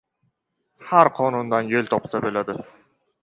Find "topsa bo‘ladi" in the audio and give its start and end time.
1.93-2.57